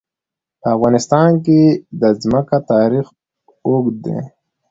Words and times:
په 0.61 0.67
افغانستان 0.75 1.29
کې 1.45 1.59
د 2.01 2.03
ځمکه 2.21 2.57
تاریخ 2.71 3.05
اوږد 3.65 3.95
دی. 4.05 4.17